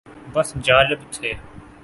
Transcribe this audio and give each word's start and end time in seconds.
بس 0.33 0.53
جالب 0.65 0.99
تھے 1.11 1.33